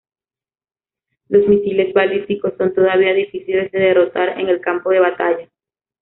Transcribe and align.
Los 1.29 1.47
misiles 1.47 1.93
balísticos 1.93 2.53
son 2.57 2.73
todavía 2.73 3.13
difíciles 3.13 3.71
de 3.71 3.77
derrotar 3.79 4.39
en 4.39 4.49
el 4.49 4.59
campo 4.59 4.89
de 4.89 4.99
batalla. 4.99 5.47